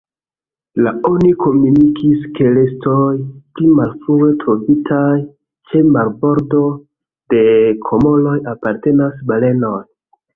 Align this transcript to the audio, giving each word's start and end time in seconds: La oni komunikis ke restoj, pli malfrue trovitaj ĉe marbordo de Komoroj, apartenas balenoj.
La 0.85 0.91
oni 1.07 1.31
komunikis 1.41 2.23
ke 2.37 2.47
restoj, 2.53 3.11
pli 3.59 3.67
malfrue 3.79 4.29
trovitaj 4.43 5.17
ĉe 5.73 5.81
marbordo 5.97 6.63
de 7.35 7.43
Komoroj, 7.91 8.35
apartenas 8.55 9.21
balenoj. 9.33 9.79